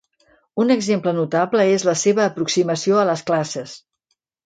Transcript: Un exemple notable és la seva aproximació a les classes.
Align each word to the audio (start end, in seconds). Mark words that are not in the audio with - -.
Un 0.63 0.73
exemple 0.75 1.13
notable 1.19 1.67
és 1.75 1.87
la 1.91 1.97
seva 2.07 2.25
aproximació 2.27 3.01
a 3.03 3.07
les 3.15 3.27
classes. 3.33 3.81